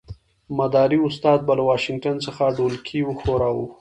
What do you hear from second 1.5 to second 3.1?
له واشنګټن څخه ډولکی